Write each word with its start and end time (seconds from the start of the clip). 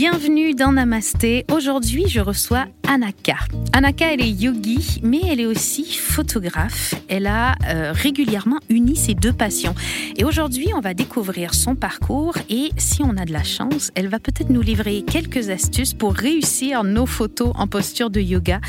Bienvenue 0.00 0.54
dans 0.54 0.72
Namasté. 0.72 1.44
Aujourd'hui, 1.52 2.08
je 2.08 2.20
reçois 2.20 2.64
Anaka. 2.88 3.36
Anaka, 3.74 4.14
elle 4.14 4.22
est 4.22 4.30
yogi, 4.30 4.98
mais 5.02 5.20
elle 5.28 5.40
est 5.40 5.46
aussi 5.46 5.84
photographe. 5.92 6.94
Elle 7.06 7.26
a 7.26 7.54
euh, 7.68 7.92
régulièrement 7.92 8.60
uni 8.70 8.96
ses 8.96 9.12
deux 9.12 9.34
passions. 9.34 9.74
Et 10.16 10.24
aujourd'hui, 10.24 10.68
on 10.74 10.80
va 10.80 10.94
découvrir 10.94 11.52
son 11.52 11.74
parcours 11.74 12.34
et 12.48 12.70
si 12.78 13.02
on 13.02 13.18
a 13.18 13.26
de 13.26 13.32
la 13.32 13.44
chance, 13.44 13.90
elle 13.94 14.08
va 14.08 14.18
peut-être 14.18 14.48
nous 14.48 14.62
livrer 14.62 15.02
quelques 15.02 15.50
astuces 15.50 15.92
pour 15.92 16.14
réussir 16.14 16.82
nos 16.82 17.04
photos 17.04 17.52
en 17.54 17.66
posture 17.66 18.08
de 18.08 18.20
yoga. 18.20 18.60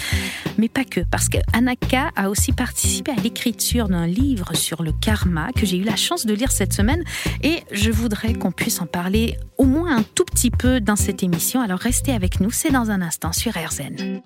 Mais 0.57 0.67
pas 0.67 0.84
que, 0.84 0.99
parce 1.09 1.29
que 1.29 1.38
Anaka 1.53 2.11
a 2.17 2.29
aussi 2.29 2.52
participé 2.52 3.11
à 3.11 3.21
l'écriture 3.21 3.88
d'un 3.88 4.05
livre 4.05 4.53
sur 4.53 4.84
le 4.84 4.91
karma 4.91 5.48
que 5.55 5.66
j'ai 5.66 5.77
eu 5.77 5.84
la 5.84 5.95
chance 5.95 6.25
de 6.25 6.34
lire 6.34 6.52
cette 6.52 6.73
semaine 6.73 7.03
et 7.41 7.63
je 7.71 7.89
voudrais 7.89 8.34
qu'on 8.34 8.52
puisse 8.52 8.81
en 8.81 8.85
parler 8.85 9.38
au 9.57 9.63
moins 9.63 9.95
un 9.98 10.03
tout 10.03 10.25
petit 10.25 10.52
peu 10.52 10.79
dans 10.79 10.95
cette 10.95 11.20
émission. 11.23 11.61
Alors 11.61 11.80
restez 11.80 12.13
avec 12.13 12.39
nous, 12.39 12.52
c'est 12.52 12.71
dans 12.71 12.91
un 12.91 13.02
instant 13.02 13.31
sur 13.31 13.53
RZN. 13.53 14.21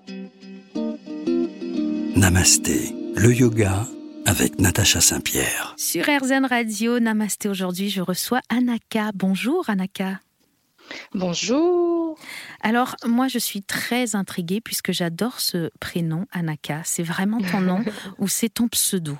Namasté, 2.16 2.94
le 3.14 3.34
yoga 3.34 3.86
avec 4.26 4.58
Natacha 4.58 5.00
Saint-Pierre. 5.00 5.74
Sur 5.76 6.04
RZN 6.04 6.46
Radio, 6.46 6.98
Namasté 6.98 7.48
aujourd'hui, 7.48 7.90
je 7.90 8.00
reçois 8.00 8.40
Anaka. 8.48 9.10
Bonjour 9.14 9.68
Anaka. 9.70 10.20
Bonjour. 11.14 12.18
Alors, 12.62 12.96
moi, 13.04 13.28
je 13.28 13.38
suis 13.38 13.62
très 13.62 14.16
intriguée 14.16 14.60
puisque 14.60 14.92
j'adore 14.92 15.40
ce 15.40 15.70
prénom, 15.80 16.26
Anaka. 16.32 16.82
C'est 16.84 17.02
vraiment 17.02 17.40
ton 17.40 17.60
nom 17.60 17.84
ou 18.18 18.28
c'est 18.28 18.48
ton 18.48 18.68
pseudo? 18.68 19.16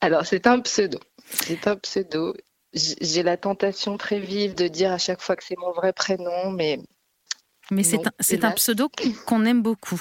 Alors, 0.00 0.26
c'est 0.26 0.46
un 0.46 0.60
pseudo. 0.60 0.98
C'est 1.26 1.66
un 1.66 1.76
pseudo. 1.76 2.34
J'ai 2.72 3.22
la 3.22 3.36
tentation 3.36 3.96
très 3.96 4.20
vive 4.20 4.54
de 4.54 4.68
dire 4.68 4.92
à 4.92 4.98
chaque 4.98 5.20
fois 5.20 5.36
que 5.36 5.44
c'est 5.44 5.58
mon 5.58 5.72
vrai 5.72 5.92
prénom, 5.92 6.50
mais 6.52 6.78
mais 7.70 7.84
c'est 7.84 8.44
un, 8.44 8.48
un, 8.48 8.52
pseudo 8.52 8.88
qu'on 9.26 9.44
aime 9.44 9.62
beaucoup. 9.62 10.00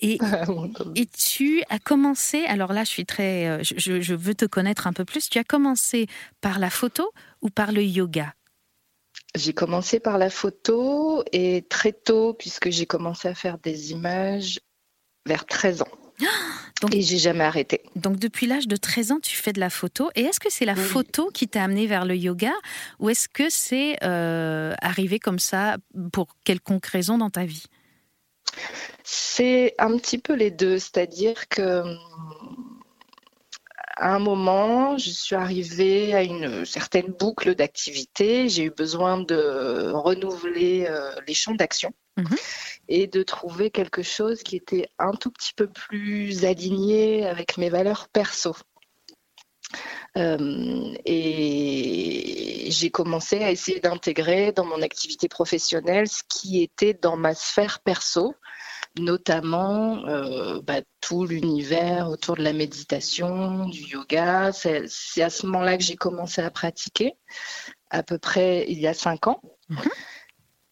Et, 0.00 0.18
et 0.94 1.06
tu 1.06 1.62
as 1.70 1.78
commencé, 1.78 2.44
alors 2.44 2.72
là 2.72 2.84
je 2.84 2.90
suis 2.90 3.06
très, 3.06 3.48
euh, 3.48 3.62
je, 3.62 4.00
je, 4.00 4.14
veux 4.14 4.34
te 4.34 4.44
connaître 4.44 4.86
un 4.86 4.92
peu 4.92 5.04
plus, 5.04 5.28
tu 5.28 5.38
as 5.38 5.44
commencé 5.44 6.06
par 6.40 6.58
la 6.58 6.70
photo 6.70 7.10
ou 7.40 7.48
par 7.50 7.72
le 7.72 7.82
yoga? 7.82 8.34
J'ai 9.34 9.52
commencé 9.52 10.00
par 10.00 10.18
la 10.18 10.30
photo 10.30 11.22
et 11.32 11.66
très 11.68 11.92
tôt, 11.92 12.34
puisque 12.34 12.70
j'ai 12.70 12.86
commencé 12.86 13.28
à 13.28 13.34
faire 13.34 13.58
des 13.58 13.92
images 13.92 14.58
vers 15.26 15.44
13 15.46 15.82
ans. 15.82 15.98
Donc, 16.80 16.94
et 16.94 17.02
j'ai 17.02 17.18
jamais 17.18 17.44
arrêté. 17.44 17.82
Donc 17.96 18.18
depuis 18.18 18.46
l'âge 18.46 18.68
de 18.68 18.76
13 18.76 19.12
ans, 19.12 19.20
tu 19.20 19.36
fais 19.36 19.52
de 19.52 19.60
la 19.60 19.70
photo. 19.70 20.10
Et 20.14 20.22
est-ce 20.22 20.38
que 20.38 20.50
c'est 20.50 20.64
la 20.64 20.76
photo 20.76 21.30
qui 21.32 21.48
t'a 21.48 21.64
amené 21.64 21.86
vers 21.86 22.04
le 22.04 22.16
yoga 22.16 22.52
ou 23.00 23.10
est-ce 23.10 23.28
que 23.28 23.50
c'est 23.50 23.96
euh, 24.04 24.74
arrivé 24.80 25.18
comme 25.18 25.38
ça 25.38 25.76
pour 26.12 26.28
quelconque 26.44 26.86
raison 26.86 27.18
dans 27.18 27.30
ta 27.30 27.44
vie? 27.44 27.64
C'est 29.02 29.74
un 29.78 29.96
petit 29.96 30.18
peu 30.18 30.34
les 30.34 30.50
deux. 30.50 30.78
C'est-à-dire 30.78 31.48
que 31.48 31.82
à 33.98 34.14
un 34.14 34.20
moment, 34.20 34.96
je 34.96 35.10
suis 35.10 35.34
arrivée 35.34 36.14
à 36.14 36.22
une 36.22 36.64
certaine 36.64 37.08
boucle 37.18 37.56
d'activité. 37.56 38.48
J'ai 38.48 38.64
eu 38.64 38.70
besoin 38.70 39.20
de 39.20 39.90
renouveler 39.92 40.86
euh, 40.88 41.10
les 41.26 41.34
champs 41.34 41.54
d'action. 41.54 41.92
Mhm. 42.16 42.36
Et 42.88 43.06
de 43.06 43.22
trouver 43.22 43.70
quelque 43.70 44.02
chose 44.02 44.42
qui 44.42 44.56
était 44.56 44.88
un 44.98 45.12
tout 45.12 45.30
petit 45.30 45.52
peu 45.54 45.68
plus 45.68 46.44
aligné 46.44 47.26
avec 47.26 47.58
mes 47.58 47.68
valeurs 47.68 48.08
perso. 48.08 48.54
Euh, 50.16 50.94
et 51.04 52.68
j'ai 52.70 52.90
commencé 52.90 53.42
à 53.44 53.50
essayer 53.50 53.80
d'intégrer 53.80 54.52
dans 54.52 54.64
mon 54.64 54.82
activité 54.82 55.28
professionnelle 55.28 56.08
ce 56.08 56.22
qui 56.28 56.62
était 56.62 56.94
dans 56.94 57.16
ma 57.16 57.34
sphère 57.34 57.80
perso, 57.80 58.34
notamment 58.98 60.04
euh, 60.06 60.60
bah, 60.62 60.80
tout 61.00 61.26
l'univers 61.26 62.08
autour 62.08 62.36
de 62.36 62.42
la 62.42 62.52
méditation, 62.52 63.66
du 63.66 63.82
yoga. 63.82 64.50
C'est 64.52 65.22
à 65.22 65.30
ce 65.30 65.46
moment-là 65.46 65.76
que 65.76 65.84
j'ai 65.84 65.96
commencé 65.96 66.40
à 66.40 66.50
pratiquer, 66.50 67.12
à 67.90 68.02
peu 68.02 68.18
près 68.18 68.64
il 68.68 68.78
y 68.80 68.86
a 68.86 68.94
cinq 68.94 69.26
ans. 69.26 69.40
Mhm. 69.68 69.90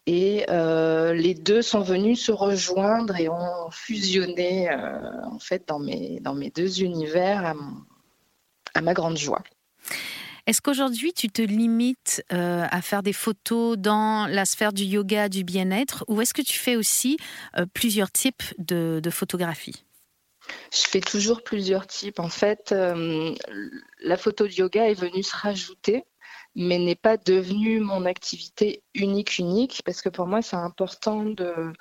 Et 0.09 0.45
euh, 0.49 1.13
les 1.13 1.33
deux 1.33 1.61
sont 1.61 1.81
venus 1.81 2.23
se 2.23 2.31
rejoindre 2.31 3.17
et 3.17 3.27
ont 3.27 3.69
fusionné 3.71 4.71
euh, 4.71 4.99
en 5.25 5.37
fait 5.37 5.67
dans 5.67 5.79
mes, 5.79 6.21
dans 6.21 6.33
mes 6.33 6.49
deux 6.49 6.81
univers 6.81 7.45
à, 7.45 7.53
à 8.73 8.81
ma 8.81 8.93
grande 8.93 9.17
joie. 9.17 9.43
Est-ce 10.45 10.61
qu'aujourd'hui 10.61 11.11
tu 11.11 11.27
te 11.27 11.41
limites 11.41 12.23
euh, 12.31 12.65
à 12.71 12.81
faire 12.81 13.03
des 13.03 13.11
photos 13.11 13.77
dans 13.77 14.27
la 14.27 14.45
sphère 14.45 14.71
du 14.71 14.83
yoga, 14.85 15.27
du 15.27 15.43
bien-être, 15.43 16.05
ou 16.07 16.21
est-ce 16.21 16.33
que 16.33 16.41
tu 16.41 16.57
fais 16.57 16.77
aussi 16.77 17.17
plusieurs 17.73 18.09
types 18.09 18.43
de, 18.57 19.01
de 19.03 19.09
photographie 19.09 19.83
je 20.71 20.87
fais 20.87 21.01
toujours 21.01 21.43
plusieurs 21.43 21.87
types. 21.87 22.21
En 22.21 22.29
fait, 22.29 22.73
la 22.73 24.15
photo 24.15 24.47
de 24.47 24.53
yoga 24.53 24.89
est 24.89 24.93
venue 24.93 25.21
se 25.21 25.35
rajouter 25.35 26.05
mais 26.57 26.79
n'est 26.79 26.95
pas 26.95 27.17
devenue 27.17 27.79
mon 27.79 28.05
activité 28.05 28.81
unique, 28.95 29.37
unique, 29.37 29.83
parce 29.85 30.01
que 30.01 30.09
pour 30.09 30.25
moi, 30.25 30.41
c'est 30.41 30.55
important 30.55 31.23
de, 31.23 31.71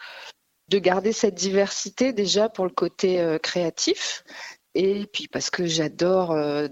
de 0.69 0.78
garder 0.78 1.12
cette 1.12 1.34
diversité 1.34 2.12
déjà 2.12 2.50
pour 2.50 2.66
le 2.66 2.70
côté 2.70 3.19
euh, 3.19 3.38
créatif, 3.38 4.22
et 4.75 5.06
puis 5.06 5.28
parce 5.28 5.48
que 5.48 5.65
j'adore 5.65 6.32
euh, 6.32 6.69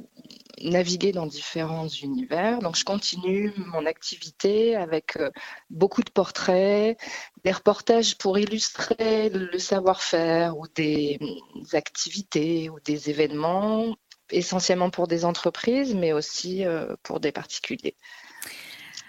naviguer 0.61 1.13
dans 1.13 1.25
différents 1.25 1.89
univers. 1.89 2.59
Donc, 2.59 2.77
je 2.77 2.85
continue 2.85 3.55
mon 3.57 3.87
activité 3.87 4.77
avec 4.77 5.17
euh, 5.17 5.31
beaucoup 5.71 6.03
de 6.03 6.11
portraits, 6.11 6.99
des 7.43 7.53
reportages 7.53 8.19
pour 8.19 8.39
illustrer 8.39 9.31
le 9.31 9.59
savoir-faire 9.59 10.59
ou 10.59 10.67
des 10.75 11.19
activités 11.73 12.69
ou 12.69 12.81
des 12.81 13.09
événements 13.09 13.97
essentiellement 14.31 14.91
pour 14.91 15.09
des 15.09 15.25
entreprises, 15.25 15.95
mais 15.95 16.13
aussi 16.13 16.65
euh, 16.65 16.95
pour 17.03 17.21
des 17.21 17.33
particuliers. 17.33 17.97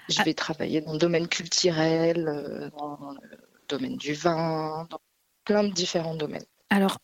Je 0.09 0.17
ah. 0.19 0.23
vais 0.23 0.33
travailler 0.33 0.81
dans 0.81 0.93
le 0.93 0.99
domaine 0.99 1.27
culturel, 1.27 2.27
euh, 2.27 2.69
dans 2.77 3.11
le 3.21 3.37
domaine 3.67 3.97
du 3.97 4.13
vin, 4.13 4.87
dans 4.89 4.99
plein 5.45 5.63
de 5.63 5.73
différents 5.73 6.15
domaines. 6.15 6.45
Alors, 6.69 6.99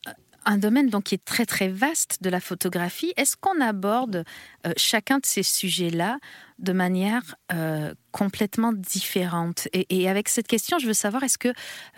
un 0.45 0.57
domaine 0.57 0.89
donc 0.89 1.05
qui 1.05 1.15
est 1.15 1.25
très 1.25 1.45
très 1.45 1.67
vaste 1.67 2.19
de 2.21 2.29
la 2.29 2.39
photographie. 2.39 3.13
Est-ce 3.17 3.35
qu'on 3.37 3.61
aborde 3.61 4.23
euh, 4.65 4.73
chacun 4.77 5.19
de 5.19 5.25
ces 5.25 5.43
sujets-là 5.43 6.17
de 6.59 6.73
manière 6.73 7.35
euh, 7.53 7.93
complètement 8.11 8.73
différente? 8.73 9.67
Et, 9.73 10.09
avec 10.09 10.29
cette 10.29 10.47
question, 10.47 10.79
je 10.79 10.87
veux 10.87 10.93
savoir 10.93 11.23
est-ce 11.23 11.37
que 11.37 11.53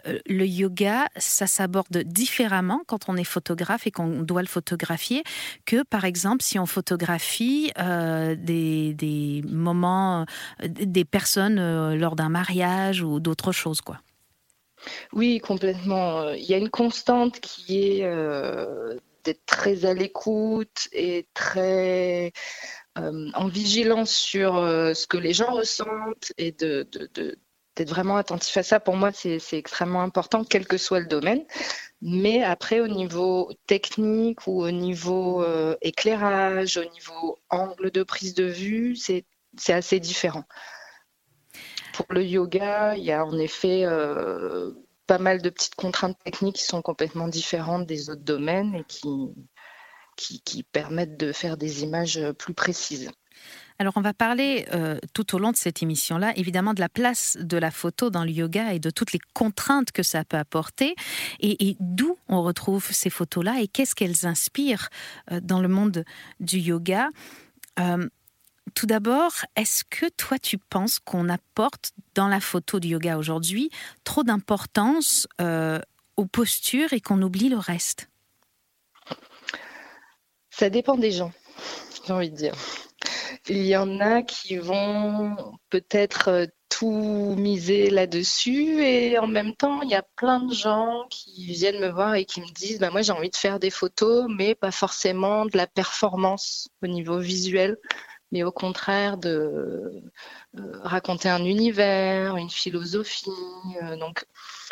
euh, 0.07 0.19
le 0.27 0.45
yoga, 0.45 1.07
ça 1.17 1.47
s'aborde 1.47 2.03
différemment 2.05 2.81
quand 2.87 3.09
on 3.09 3.15
est 3.15 3.23
photographe 3.23 3.87
et 3.87 3.91
qu'on 3.91 4.21
doit 4.21 4.41
le 4.41 4.47
photographier 4.47 5.23
que 5.65 5.83
par 5.83 6.05
exemple 6.05 6.43
si 6.43 6.59
on 6.59 6.65
photographie 6.65 7.71
des, 7.75 8.93
des, 8.93 9.43
moments, 9.47 10.25
des 10.63 11.05
personnes 11.05 11.93
lors 11.95 12.15
d'un 12.15 12.29
mariage 12.29 13.01
ou 13.01 13.19
d'autres 13.19 13.51
choses 13.51 13.81
quoi? 13.81 13.99
Oui, 15.13 15.39
complètement. 15.39 16.29
Il 16.31 16.43
y 16.43 16.53
a 16.53 16.57
une 16.57 16.69
constante 16.69 17.39
qui 17.39 17.99
est 17.99 18.03
euh, 18.03 18.97
d'être 19.23 19.45
très 19.45 19.85
à 19.85 19.93
l'écoute 19.93 20.87
et 20.91 21.27
très 21.33 22.33
euh, 22.97 23.29
en 23.33 23.47
vigilance 23.47 24.11
sur 24.11 24.57
euh, 24.57 24.93
ce 24.93 25.07
que 25.07 25.17
les 25.17 25.33
gens 25.33 25.53
ressentent 25.53 26.33
et 26.37 26.51
de, 26.51 26.87
d'être 27.75 27.89
vraiment 27.89 28.17
attentif 28.17 28.57
à 28.57 28.63
ça. 28.63 28.79
Pour 28.79 28.95
moi, 28.95 29.11
c'est, 29.11 29.39
extrêmement 29.53 30.01
important, 30.01 30.43
quel 30.43 30.67
que 30.67 30.77
soit 30.77 30.99
le 30.99 31.07
domaine. 31.07 31.45
Mais 32.01 32.43
après, 32.43 32.79
au 32.79 32.87
niveau 32.87 33.51
technique 33.67 34.45
ou 34.47 34.63
au 34.63 34.71
niveau 34.71 35.43
éclairage, 35.81 36.77
au 36.77 36.89
niveau 36.91 37.39
angle 37.49 37.91
de 37.91 38.03
prise 38.03 38.33
de 38.35 38.43
vue, 38.43 38.95
c'est 38.97 39.25
assez 39.69 39.99
différent. 39.99 40.43
Pour 41.93 42.07
le 42.09 42.23
yoga, 42.23 42.95
il 42.97 43.03
y 43.03 43.11
a 43.11 43.25
en 43.25 43.37
effet 43.37 43.85
euh, 43.85 44.71
pas 45.07 45.19
mal 45.19 45.41
de 45.41 45.49
petites 45.49 45.75
contraintes 45.75 46.17
techniques 46.23 46.57
qui 46.57 46.65
sont 46.65 46.81
complètement 46.81 47.27
différentes 47.27 47.85
des 47.85 48.09
autres 48.09 48.23
domaines 48.23 48.75
et 48.75 48.83
qui, 48.83 49.09
qui, 50.15 50.63
permettent 50.63 51.17
de 51.17 51.31
faire 51.31 51.55
des 51.55 51.83
images 51.83 52.19
plus 52.37 52.53
précises. 52.53 53.11
Alors 53.79 53.93
on 53.95 54.01
va 54.01 54.13
parler 54.13 54.65
euh, 54.73 54.99
tout 55.13 55.35
au 55.35 55.39
long 55.39 55.51
de 55.51 55.57
cette 55.57 55.81
émission-là, 55.81 56.33
évidemment, 56.35 56.73
de 56.73 56.79
la 56.79 56.89
place 56.89 57.37
de 57.39 57.57
la 57.57 57.71
photo 57.71 58.09
dans 58.09 58.23
le 58.23 58.31
yoga 58.31 58.73
et 58.73 58.79
de 58.79 58.89
toutes 58.89 59.13
les 59.13 59.19
contraintes 59.33 59.91
que 59.91 60.03
ça 60.03 60.23
peut 60.23 60.37
apporter 60.37 60.95
et, 61.39 61.75
d'où 61.79 62.17
on 62.27 62.43
retrouve 62.43 62.91
ces 62.91 63.09
photos-là 63.09 63.61
et 63.61 63.67
qu'est-ce 63.67 63.95
qu'elles 63.95 64.25
inspirent 64.25 64.89
euh, 65.31 65.39
dans 65.41 65.61
le 65.61 65.67
monde 65.67 66.05
du 66.39 66.59
yoga? 66.59 67.09
Tout 68.75 68.85
d'abord, 68.85 69.33
est-ce 69.55 69.83
que 69.83 70.07
toi 70.09 70.39
tu 70.39 70.57
penses 70.57 70.99
qu'on 70.99 71.29
apporte 71.29 71.91
dans 72.15 72.27
la 72.27 72.39
photo 72.39 72.79
de 72.79 72.87
yoga 72.87 73.17
aujourd'hui 73.17 73.69
trop 74.03 74.23
d'importance 74.23 75.27
euh, 75.41 75.79
aux 76.17 76.25
postures 76.25 76.93
et 76.93 77.01
qu'on 77.01 77.21
oublie 77.21 77.49
le 77.49 77.57
reste? 77.57 78.09
Ça 80.49 80.69
dépend 80.69 80.97
des 80.97 81.11
gens, 81.11 81.31
j'ai 82.05 82.13
envie 82.13 82.29
de 82.29 82.35
dire. 82.35 82.55
Il 83.49 83.65
y 83.65 83.75
en 83.75 83.99
a 83.99 84.21
qui 84.21 84.57
vont 84.57 85.35
peut-être 85.69 86.27
euh, 86.29 86.45
tout 86.69 87.35
miser 87.37 87.89
là-dessus 87.89 88.83
et 88.83 89.19
en 89.19 89.27
même 89.27 89.55
temps, 89.55 89.81
il 89.81 89.89
y 89.89 89.95
a 89.95 90.05
plein 90.15 90.39
de 90.39 90.53
gens 90.53 91.05
qui 91.09 91.45
viennent 91.51 91.79
me 91.79 91.89
voir 91.89 92.15
et 92.15 92.25
qui 92.25 92.41
me 92.41 92.51
disent 92.53 92.79
bah, 92.79 92.89
Moi, 92.89 93.01
j'ai 93.01 93.11
envie 93.11 93.29
de 93.29 93.35
faire 93.35 93.59
des 93.59 93.69
photos, 93.69 94.25
mais 94.29 94.55
pas 94.55 94.71
forcément 94.71 95.45
de 95.45 95.55
la 95.55 95.67
performance 95.67 96.69
au 96.81 96.87
niveau 96.87 97.19
visuel, 97.19 97.77
mais 98.33 98.43
au 98.43 98.51
contraire 98.51 99.17
de 99.17 99.29
euh, 100.57 100.71
raconter 100.81 101.29
un 101.29 101.45
univers, 101.45 102.35
une 102.35 102.49
philosophie. 102.49 103.29
Euh, 103.83 103.95
donc, 103.95 104.25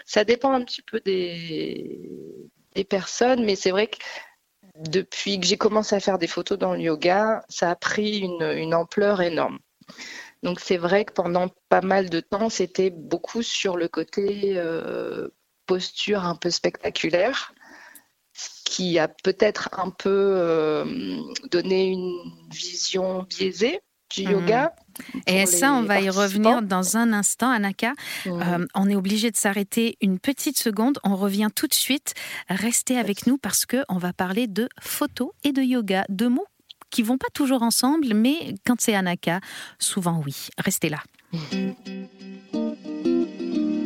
ça 0.03 0.23
dépend 0.23 0.51
un 0.51 0.63
petit 0.63 0.81
peu 0.81 0.99
des, 0.99 2.09
des 2.73 2.83
personnes, 2.83 3.45
mais 3.45 3.55
c'est 3.55 3.69
vrai 3.69 3.85
que 3.85 3.97
depuis 4.75 5.39
que 5.39 5.45
j'ai 5.45 5.57
commencé 5.57 5.95
à 5.95 5.99
faire 5.99 6.17
des 6.17 6.25
photos 6.25 6.57
dans 6.57 6.73
le 6.73 6.79
yoga, 6.79 7.45
ça 7.49 7.69
a 7.69 7.75
pris 7.75 8.17
une, 8.17 8.73
ampleur 8.73 9.21
énorme. 9.21 9.59
Donc 10.41 10.59
c'est 10.59 10.77
vrai 10.77 11.05
que 11.05 11.13
pendant 11.13 11.49
pas 11.69 11.81
mal 11.81 12.09
de 12.09 12.19
temps, 12.19 12.49
c'était 12.49 12.89
beaucoup 12.89 13.43
sur 13.43 13.77
le 13.77 13.87
côté 13.87 14.53
euh, 14.55 15.27
posture 15.67 16.25
un 16.25 16.35
peu 16.35 16.49
spectaculaire, 16.49 17.53
qui 18.71 18.97
a 18.99 19.09
peut-être 19.09 19.69
un 19.73 19.89
peu 19.89 20.09
euh, 20.09 20.85
donné 21.51 21.87
une 21.87 22.15
vision 22.49 23.23
biaisée 23.23 23.81
du 24.15 24.23
mhm. 24.23 24.31
yoga. 24.31 24.73
Et 25.27 25.45
ça, 25.45 25.73
on 25.73 25.83
va 25.83 25.99
y 25.99 26.09
revenir 26.09 26.61
dans 26.61 26.95
un 26.95 27.11
instant, 27.11 27.49
Anaka. 27.49 27.93
Euh, 28.27 28.65
on 28.73 28.89
est 28.89 28.95
obligé 28.95 29.29
de 29.29 29.35
s'arrêter 29.35 29.97
une 29.99 30.19
petite 30.19 30.57
seconde. 30.57 30.99
On 31.03 31.17
revient 31.17 31.49
tout 31.53 31.67
de 31.67 31.73
suite. 31.73 32.13
Restez 32.49 32.97
avec 32.97 33.27
nous 33.27 33.37
parce 33.37 33.65
que 33.65 33.83
on 33.89 33.97
va 33.97 34.13
parler 34.13 34.47
de 34.47 34.69
photo 34.79 35.33
et 35.43 35.51
de 35.51 35.61
yoga, 35.61 36.05
deux 36.07 36.29
mots 36.29 36.47
qui 36.91 37.03
vont 37.03 37.17
pas 37.17 37.29
toujours 37.33 37.63
ensemble, 37.63 38.13
mais 38.13 38.55
quand 38.65 38.75
c'est 38.79 38.95
Anaka, 38.95 39.41
souvent 39.79 40.21
oui. 40.25 40.47
Restez 40.57 40.89
là. 40.89 40.99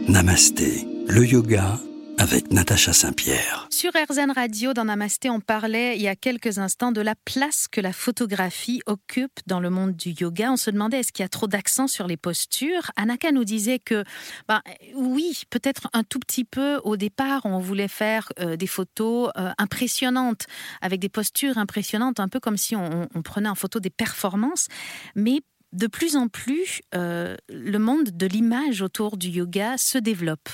Namasté, 0.08 0.88
le 1.08 1.26
yoga 1.26 1.80
avec 2.18 2.52
Natacha 2.52 2.94
Saint-Pierre. 2.94 3.68
Sur 3.70 3.92
RZN 3.92 4.32
Radio, 4.32 4.74
dans 4.74 4.86
Namasté, 4.86 5.30
on 5.30 5.40
parlait 5.40 5.96
il 5.96 6.02
y 6.02 6.08
a 6.08 6.16
quelques 6.16 6.58
instants 6.58 6.92
de 6.92 7.02
la 7.02 7.16
place 7.16 7.68
que 7.68 7.82
la 7.82 7.94
photographie 7.94 8.82
occupe 8.86 9.40
dans 9.48 9.60
le 9.60 9.70
monde 9.70 9.96
du 9.96 10.12
yoga. 10.12 10.52
On 10.52 10.58
se 10.58 10.72
demandait 10.72 11.00
est-ce 11.00 11.12
qu'il 11.12 11.24
y 11.24 11.26
a 11.26 11.30
trop 11.30 11.48
d'accent 11.48 11.88
sur 11.88 12.08
les 12.08 12.18
postures? 12.18 12.92
Anaka 12.96 13.32
nous 13.32 13.44
disait 13.44 13.80
que, 13.80 14.04
ben, 14.48 14.62
oui, 14.96 15.44
peut-être 15.50 15.90
un 15.94 16.04
tout 16.04 16.20
petit 16.20 16.46
peu 16.46 16.80
au 16.84 16.98
départ, 16.98 17.42
on 17.46 17.60
voulait 17.60 17.88
faire 17.88 18.30
euh, 18.40 18.56
des 18.56 18.68
photos 18.68 19.30
euh, 19.38 19.52
impressionnantes, 19.58 20.46
avec 20.82 21.00
des 21.00 21.10
postures 21.10 21.58
impressionnantes, 21.58 22.20
un 22.20 22.30
peu 22.30 22.40
comme 22.40 22.58
si 22.58 22.76
on, 22.76 23.08
prenait 23.24 23.50
en 23.50 23.56
photo 23.56 23.80
des 23.80 23.90
performances. 23.90 24.68
Mais 25.16 25.42
de 25.74 25.88
plus 25.88 26.16
en 26.16 26.28
plus, 26.28 26.82
euh, 26.94 27.36
le 27.50 27.78
monde 27.78 28.10
de 28.12 28.26
l'image 28.26 28.82
autour 28.82 29.18
du 29.18 29.30
yoga 29.30 29.78
se 29.78 29.98
développe. 29.98 30.50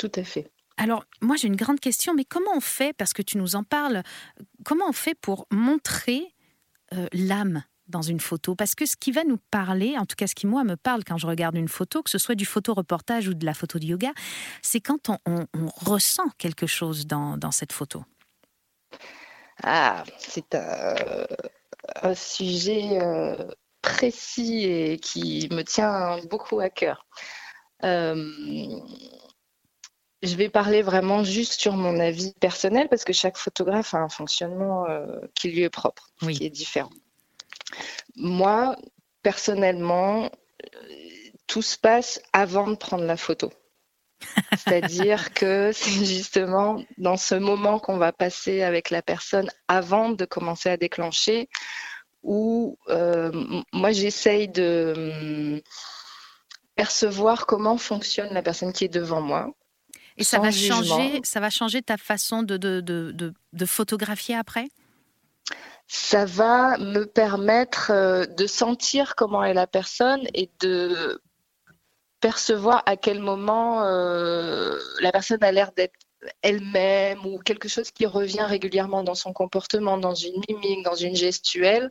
Tout 0.00 0.12
à 0.14 0.24
fait. 0.24 0.50
Alors, 0.78 1.04
moi, 1.20 1.36
j'ai 1.36 1.46
une 1.46 1.56
grande 1.56 1.78
question, 1.78 2.14
mais 2.14 2.24
comment 2.24 2.52
on 2.56 2.60
fait, 2.60 2.94
parce 2.94 3.12
que 3.12 3.20
tu 3.20 3.36
nous 3.36 3.54
en 3.54 3.64
parles, 3.64 4.02
comment 4.64 4.86
on 4.88 4.94
fait 4.94 5.14
pour 5.14 5.46
montrer 5.50 6.34
euh, 6.94 7.06
l'âme 7.12 7.62
dans 7.86 8.00
une 8.00 8.18
photo? 8.18 8.54
Parce 8.54 8.74
que 8.74 8.86
ce 8.86 8.96
qui 8.96 9.12
va 9.12 9.24
nous 9.24 9.36
parler, 9.50 9.98
en 9.98 10.06
tout 10.06 10.16
cas 10.16 10.26
ce 10.26 10.34
qui 10.34 10.46
moi 10.46 10.64
me 10.64 10.76
parle 10.76 11.04
quand 11.04 11.18
je 11.18 11.26
regarde 11.26 11.54
une 11.56 11.68
photo, 11.68 12.02
que 12.02 12.08
ce 12.08 12.16
soit 12.16 12.34
du 12.34 12.46
photoreportage 12.46 13.28
ou 13.28 13.34
de 13.34 13.44
la 13.44 13.52
photo 13.52 13.78
de 13.78 13.84
yoga, 13.84 14.12
c'est 14.62 14.80
quand 14.80 15.10
on, 15.10 15.46
ressent 15.84 16.30
quelque 16.38 16.66
chose 16.66 17.06
dans, 17.06 17.50
cette 17.50 17.74
photo. 17.74 18.02
Ah, 19.62 20.02
c'est 20.16 20.54
un, 20.54 22.14
sujet 22.14 22.98
euh, 23.02 23.36
précis 23.82 24.64
et 24.64 24.98
qui 24.98 25.46
me 25.52 25.60
tient 25.60 26.24
beaucoup 26.30 26.58
à 26.60 26.70
cœur. 26.70 27.04
Euh, 27.84 28.32
je 30.22 30.36
vais 30.36 30.48
parler 30.48 30.82
vraiment 30.82 31.24
juste 31.24 31.60
sur 31.60 31.74
mon 31.74 31.98
avis 31.98 32.32
personnel 32.40 32.88
parce 32.88 33.04
que 33.04 33.12
chaque 33.12 33.38
photographe 33.38 33.94
a 33.94 33.98
un 33.98 34.08
fonctionnement 34.08 34.88
euh, 34.88 35.06
qui 35.34 35.50
lui 35.50 35.62
est 35.62 35.70
propre, 35.70 36.10
qui 36.20 36.44
est 36.44 36.50
différent. 36.50 36.90
Moi, 38.16 38.76
personnellement, 39.22 40.24
euh, 40.24 40.68
tout 41.46 41.62
se 41.62 41.78
passe 41.78 42.20
avant 42.32 42.68
de 42.68 42.74
prendre 42.74 43.04
la 43.04 43.16
photo. 43.16 43.50
C'est-à-dire 44.52 45.32
que 45.32 45.70
c'est 45.72 46.04
justement 46.04 46.82
dans 46.98 47.16
ce 47.16 47.34
moment 47.34 47.78
qu'on 47.78 47.96
va 47.96 48.12
passer 48.12 48.62
avec 48.62 48.90
la 48.90 49.00
personne 49.00 49.48
avant 49.68 50.10
de 50.10 50.24
commencer 50.26 50.68
à 50.68 50.76
déclencher 50.76 51.48
où 52.22 52.76
euh, 52.90 53.30
moi 53.72 53.92
j'essaye 53.92 54.48
de 54.48 54.92
hum, 54.94 55.60
percevoir 56.74 57.46
comment 57.46 57.78
fonctionne 57.78 58.34
la 58.34 58.42
personne 58.42 58.74
qui 58.74 58.84
est 58.84 58.88
devant 58.88 59.22
moi, 59.22 59.54
et 60.20 60.24
ça 60.24 60.38
va, 60.38 60.50
changer, 60.50 61.20
ça 61.24 61.40
va 61.40 61.48
changer 61.48 61.80
ta 61.80 61.96
façon 61.96 62.42
de, 62.42 62.58
de, 62.58 62.80
de, 62.80 63.10
de 63.12 63.64
photographier 63.64 64.36
après? 64.36 64.68
Ça 65.88 66.26
va 66.26 66.76
me 66.78 67.04
permettre 67.04 67.90
euh, 67.90 68.26
de 68.26 68.46
sentir 68.46 69.16
comment 69.16 69.42
est 69.42 69.54
la 69.54 69.66
personne 69.66 70.20
et 70.34 70.50
de 70.60 71.20
percevoir 72.20 72.82
à 72.84 72.96
quel 72.96 73.18
moment 73.18 73.82
euh, 73.82 74.78
la 75.00 75.10
personne 75.10 75.42
a 75.42 75.50
l'air 75.50 75.72
d'être 75.72 75.98
elle-même 76.42 77.24
ou 77.26 77.38
quelque 77.38 77.68
chose 77.68 77.90
qui 77.90 78.06
revient 78.06 78.42
régulièrement 78.42 79.02
dans 79.02 79.14
son 79.14 79.32
comportement, 79.32 79.96
dans 79.96 80.14
une 80.14 80.40
mimique, 80.48 80.84
dans 80.84 80.94
une 80.94 81.16
gestuelle, 81.16 81.90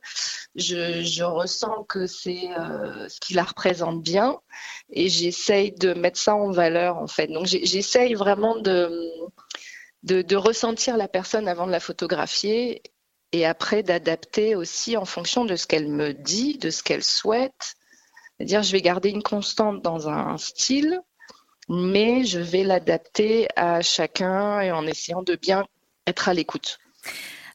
je, 0.55 1.23
ressens 1.23 1.83
que 1.85 2.07
c'est 2.07 2.49
euh, 2.57 3.07
ce 3.09 3.19
qui 3.19 3.33
la 3.33 3.43
représente 3.43 4.01
bien 4.01 4.39
et 4.91 5.09
j'essaye 5.09 5.71
de 5.71 5.93
mettre 5.93 6.19
ça 6.19 6.35
en 6.35 6.51
valeur 6.51 6.97
en 6.97 7.07
fait. 7.07 7.27
Donc 7.27 7.45
j'essaye 7.45 8.13
vraiment 8.13 8.57
de, 8.57 8.91
de, 10.03 10.35
ressentir 10.35 10.97
la 10.97 11.07
personne 11.07 11.47
avant 11.47 11.65
de 11.65 11.71
la 11.71 11.79
photographier 11.79 12.83
et 13.31 13.45
après 13.45 13.83
d'adapter 13.83 14.55
aussi 14.55 14.97
en 14.97 15.05
fonction 15.05 15.45
de 15.45 15.55
ce 15.55 15.67
qu'elle 15.67 15.87
me 15.87 16.13
dit, 16.13 16.57
de 16.57 16.69
ce 16.69 16.83
qu'elle 16.83 17.03
souhaite. 17.03 17.75
C'est-à-dire 18.37 18.63
je 18.63 18.71
vais 18.71 18.81
garder 18.81 19.09
une 19.09 19.23
constante 19.23 19.81
dans 19.81 20.07
un 20.07 20.37
style 20.37 21.01
mais 21.69 22.25
je 22.25 22.39
vais 22.39 22.63
l'adapter 22.63 23.47
à 23.55 23.81
chacun 23.81 24.59
et 24.61 24.71
en 24.71 24.85
essayant 24.87 25.21
de 25.21 25.35
bien 25.35 25.65
être 26.07 26.27
à 26.27 26.33
l'écoute. 26.33 26.79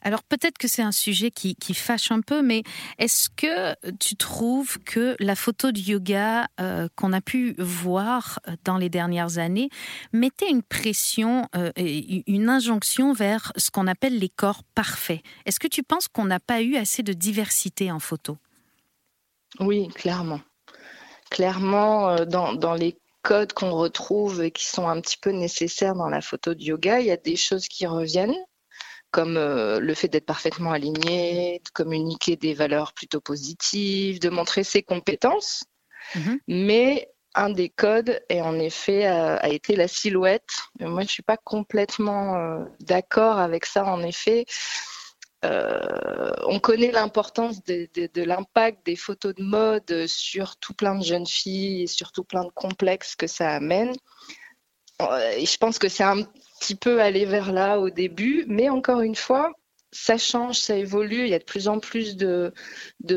Alors 0.05 0.23
peut-être 0.23 0.59
que 0.59 0.69
c'est 0.69 0.83
un 0.83 0.93
sujet 0.93 1.31
qui, 1.31 1.57
fâche 1.75 2.13
un 2.13 2.21
peu, 2.21 2.43
mais 2.43 2.63
est-ce 2.99 3.31
que 3.31 3.75
tu 3.99 4.17
trouves 4.17 4.79
que 4.85 5.17
la 5.19 5.35
photo 5.35 5.73
de 5.73 5.81
yoga 5.81 6.47
euh, 6.61 6.89
qu'on 6.95 7.15
a 7.15 7.23
pu 7.23 7.55
voir 7.59 8.39
dans 8.65 8.77
les 8.77 8.91
dernières 8.91 9.39
années 9.39 9.71
mettait 10.13 10.51
une 10.51 10.63
pression, 10.63 11.49
euh, 11.57 11.73
une 11.77 12.51
injonction 12.51 13.15
vers 13.15 13.51
ce 13.57 13.71
qu'on 13.71 13.87
appelle 13.87 14.19
les 14.19 14.29
corps 14.29 14.63
parfaits? 14.75 15.23
Est-ce 15.47 15.59
que 15.59 15.69
tu 15.69 15.83
penses 15.83 16.07
qu'on 16.07 16.27
n'a 16.27 16.41
pas 16.41 16.61
eu 16.61 16.77
assez 16.77 17.03
de 17.03 17.15
diversité 17.15 17.91
en 17.91 17.99
photo? 17.99 18.37
Oui, 19.59 19.89
clairement. 19.89 20.41
Clairement, 21.31 22.11
euh, 22.11 22.25
dans, 22.27 22.53
dans 22.53 22.75
les 22.75 22.95
codes 23.25 23.55
qu'on 23.55 23.73
retrouve 23.73 24.43
et 24.43 24.51
qui 24.51 24.67
sont 24.67 24.87
un 24.87 25.01
petit 25.01 25.17
peu 25.17 25.31
nécessaires 25.31 25.95
dans 25.95 26.09
la 26.09 26.21
photo 26.21 26.55
de 26.55 26.63
yoga, 26.63 27.01
il 27.01 27.07
y 27.07 27.11
a 27.11 27.17
des 27.17 27.37
choses 27.37 27.67
qui 27.67 27.87
reviennent, 27.87 28.37
comme 29.11 29.37
euh, 29.39 29.81
le 29.81 29.95
fait 29.95 30.09
d'être 30.09 30.27
parfaitement 30.27 30.73
aligné, 30.73 31.61
de 31.65 31.71
communiquer 31.71 32.37
des 32.37 32.53
valeurs 32.53 32.93
plutôt 32.93 33.21
positives, 33.21 34.21
de 34.21 34.29
montrer 34.29 34.63
ses 34.63 34.83
compétences. 34.83 35.65
Mhm. 36.15 36.39
Mais 36.49 37.11
un 37.35 37.49
des 37.51 37.71
codes, 37.71 38.21
et 38.29 38.43
en 38.43 38.59
effet, 38.59 39.07
a, 39.07 39.49
été 39.49 39.75
la 39.75 39.89
silhouette. 39.89 40.51
Moi, 40.79 41.01
je 41.01 41.07
ne 41.07 41.11
suis 41.11 41.23
pas 41.23 41.39
complètement 41.39 42.37
euh, 42.37 42.65
d'accord 42.81 43.39
avec 43.39 43.65
ça, 43.67 43.87
en 43.87 44.03
effet. 44.03 44.45
Euh, 45.45 46.33
on 46.47 46.59
connaît 46.59 46.91
l'importance 46.91 47.63
de, 47.65 48.23
l'impact 48.23 48.87
des 48.87 48.97
photos 48.97 49.35
de 49.35 49.43
mode 49.43 50.07
sur 50.07 50.57
tout 50.57 50.75
plein 50.75 50.95
de 50.95 51.05
jeunes 51.05 51.27
filles 51.27 51.83
et 51.83 51.87
sur 51.87 52.13
tout 52.13 52.25
plein 52.25 52.45
de 52.45 52.51
complexes 52.51 53.15
que 53.15 53.27
ça 53.27 53.51
amène. 53.51 53.93
Euh, 55.03 55.31
et 55.37 55.47
je 55.47 55.57
pense 55.59 55.79
que 55.79 55.89
c'est 55.89 56.05
un 56.05 56.23
petit 56.61 56.75
peu 56.75 57.01
aller 57.01 57.25
vers 57.25 57.53
là 57.53 57.79
au 57.79 57.91
début, 57.91 58.45
mais 58.49 58.69
encore 58.71 59.01
une 59.01 59.17
fois, 59.17 59.53
ça 59.95 60.19
change, 60.19 60.59
ça 60.59 60.77
évolue. 60.77 61.23
Il 61.23 61.29
y 61.29 61.35
a 61.35 61.39
de 61.39 61.45
plus 61.45 61.69
en 61.69 61.79
plus 61.79 62.17
de, 62.17 62.53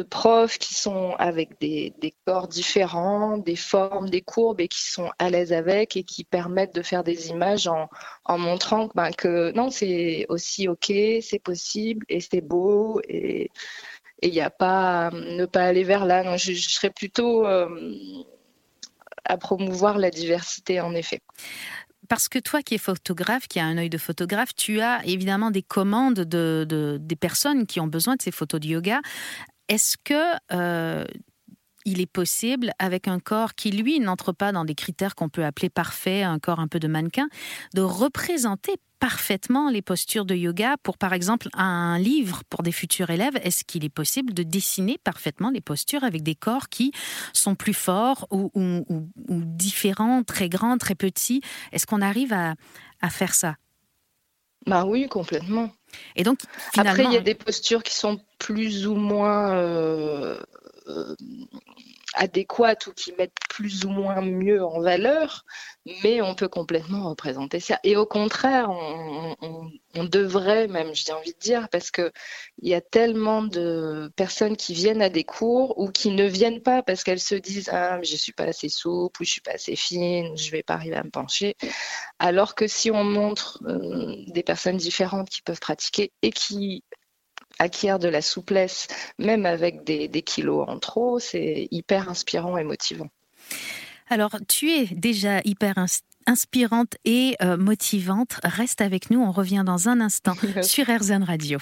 profs 0.09 0.57
qui 0.59 0.75
sont 0.75 1.15
avec 1.17 1.59
des, 1.59 1.93
corps 2.25 2.47
différents, 2.47 3.37
des 3.37 3.55
formes, 3.55 4.09
des 4.09 4.21
courbes 4.21 4.61
et 4.61 4.67
qui 4.67 4.83
sont 4.89 5.11
à 5.19 5.29
l'aise 5.29 5.53
avec 5.53 5.97
et 5.97 6.03
qui 6.03 6.23
permettent 6.23 6.75
de 6.75 6.83
faire 6.83 7.03
des 7.03 7.29
images 7.29 7.67
en, 7.67 8.37
montrant 8.37 8.89
ben, 8.95 9.11
que 9.11 9.51
non, 9.51 9.71
c'est 9.71 10.25
aussi 10.29 10.67
OK, 10.67 10.93
c'est 11.21 11.41
possible 11.43 12.05
et 12.09 12.21
c'est 12.21 12.41
beau 12.41 13.01
et 13.07 13.49
il 14.21 14.31
n'y 14.31 14.41
a 14.41 14.49
pas 14.49 15.09
ne 15.11 15.45
pas 15.45 15.63
aller 15.63 15.83
vers 15.83 16.05
là. 16.05 16.37
je, 16.37 16.53
serais 16.53 16.89
plutôt 16.89 17.45
euh, 17.45 17.69
à 19.25 19.37
promouvoir 19.37 19.97
la 19.97 20.11
diversité 20.11 20.79
en 20.79 20.93
effet 20.93 21.21
parce 22.07 22.29
que 22.29 22.39
toi 22.39 22.61
qui 22.61 22.75
es 22.75 22.77
photographe, 22.77 23.47
qui 23.47 23.59
a 23.59 23.65
un 23.65 23.77
œil 23.77 23.89
de 23.89 23.97
photographe, 23.97 24.55
tu 24.55 24.79
as 24.81 25.05
évidemment 25.05 25.51
des 25.51 25.61
commandes 25.61 26.21
de, 26.21 26.97
des 26.99 27.15
personnes 27.15 27.65
qui 27.65 27.79
ont 27.79 27.87
besoin 27.87 28.15
de 28.15 28.21
ces 28.21 28.31
photos 28.31 28.59
de 28.59 28.67
yoga. 28.67 29.01
Est-ce 29.67 29.97
que 30.03 30.35
euh, 30.53 31.05
il 31.87 32.01
est 32.01 32.05
possible, 32.05 32.71
avec 32.79 33.07
un 33.07 33.19
corps 33.19 33.55
qui, 33.55 33.71
lui, 33.71 34.01
n'entre 34.01 34.33
pas 34.33 34.51
dans 34.51 34.65
des 34.65 34.75
critères 34.75 35.15
qu'on 35.15 35.29
peut 35.29 35.45
appeler 35.45 35.69
parfaits, 35.69 36.25
un 36.25 36.37
corps 36.37 36.59
un 36.59 36.67
peu 36.67 36.79
de 36.79 36.87
mannequin, 36.87 37.29
de 37.73 37.81
représenter 37.81 38.75
parfaitement 38.99 39.69
les 39.69 39.81
postures 39.81 40.25
de 40.25 40.35
yoga 40.35 40.75
pour, 40.83 40.97
par 40.97 41.13
exemple, 41.13 41.47
un 41.53 41.97
livre 41.97 42.41
pour 42.49 42.61
des 42.61 42.73
futurs 42.73 43.09
élèves. 43.09 43.37
Est-ce 43.41 43.63
qu'il 43.63 43.85
est 43.85 43.89
possible 43.89 44.33
de 44.33 44.43
dessiner 44.43 44.97
parfaitement 45.01 45.49
les 45.49 45.61
postures 45.61 46.03
avec 46.03 46.23
des 46.23 46.35
corps 46.35 46.67
qui 46.67 46.91
sont 47.31 47.55
plus 47.55 47.73
forts 47.73 48.27
ou, 48.31 48.51
différents, 49.29 50.23
très 50.23 50.49
grands, 50.49 50.77
très 50.77 50.95
petits? 50.95 51.41
Est-ce 51.71 51.85
qu'on 51.85 52.01
arrive 52.01 52.33
à, 52.33 52.55
faire 53.09 53.33
ça? 53.33 53.55
Bah 54.65 54.83
oui, 54.85 55.07
complètement. 55.07 55.71
Et 56.17 56.23
donc, 56.23 56.39
Après, 56.75 57.05
il 57.05 57.13
y 57.13 57.17
a 57.17 57.21
des 57.21 57.35
postures 57.35 57.83
qui 57.83 57.95
sont 57.95 58.19
plus 58.37 58.87
ou 58.87 58.95
moins 58.95 59.53
euh, 59.53 60.26
euh, 60.26 60.26
adéquates 62.17 62.87
ou 62.87 62.93
qui 62.93 63.13
mettent 63.13 63.37
plus 63.49 63.85
ou 63.85 63.89
moins 63.89 64.21
mieux 64.21 64.63
en 64.63 64.81
valeur, 64.81 65.45
mais 66.03 66.21
on 66.21 66.35
peut 66.35 66.47
complètement 66.47 67.09
représenter 67.09 67.59
ça. 67.59 67.79
Et 67.83 67.95
au 67.95 68.05
contraire, 68.05 68.69
on, 68.69 70.03
devrait 70.03 70.67
même, 70.67 70.93
j'ai 70.93 71.11
envie 71.11 71.33
de 71.33 71.39
dire, 71.39 71.69
parce 71.69 71.89
qu'il 71.89 72.11
y 72.61 72.73
a 72.73 72.81
tellement 72.81 73.43
de 73.43 74.11
personnes 74.15 74.55
qui 74.55 74.73
viennent 74.73 75.01
à 75.01 75.09
des 75.09 75.23
cours 75.23 75.77
ou 75.79 75.89
qui 75.89 76.11
ne 76.11 76.25
viennent 76.25 76.61
pas 76.61 76.83
parce 76.83 77.03
qu'elles 77.03 77.19
se 77.19 77.35
disent 77.35 77.69
ah 77.73 77.99
je 78.03 78.15
suis 78.15 78.31
pas 78.31 78.43
assez 78.43 78.69
souple 78.69 79.21
ou 79.21 79.25
je 79.25 79.31
suis 79.31 79.41
pas 79.41 79.53
assez 79.53 79.75
fine, 79.75 80.37
je 80.37 80.51
vais 80.51 80.63
pas 80.63 80.75
arriver 80.75 80.95
à 80.95 81.03
me 81.03 81.09
pencher. 81.09 81.55
Alors 82.19 82.53
que 82.55 82.67
si 82.67 82.91
on 82.91 83.03
montre 83.03 83.59
euh, 83.65 84.15
des 84.27 84.43
personnes 84.43 84.77
différentes 84.77 85.29
qui 85.29 85.41
peuvent 85.41 85.59
pratiquer 85.59 86.11
et 86.21 86.29
qui 86.29 86.83
acquiert 87.59 87.99
de 87.99 88.07
la 88.07 88.21
souplesse, 88.21 88.87
même 89.17 89.45
avec 89.45 89.83
des, 89.83 90.09
kilos 90.21 90.65
en 90.67 90.79
trop, 90.79 91.19
c'est 91.19 91.67
hyper 91.71 92.09
inspirant 92.09 92.57
et 92.57 92.63
motivant. 92.63 93.07
Alors, 94.09 94.37
tu 94.47 94.71
es 94.71 94.85
déjà 94.85 95.41
hyper 95.43 95.75
inspirante 96.27 96.95
et 97.03 97.35
euh, 97.41 97.57
motivante. 97.57 98.39
Reste 98.43 98.81
avec 98.81 99.09
nous, 99.09 99.21
on 99.21 99.31
revient 99.31 99.63
dans 99.65 99.89
un 99.89 99.99
instant 99.99 100.35
sur 100.61 100.85
RZN 100.87 101.23
Radio. 101.23 101.59